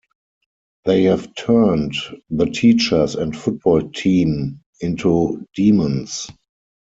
[0.85, 1.93] They have turned
[2.31, 6.25] the teachers and football team into demons.